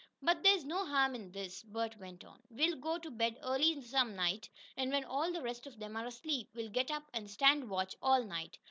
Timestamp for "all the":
5.05-5.43